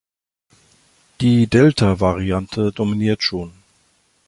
[1.21, 3.53] Die Delta-Variante dominiert schon.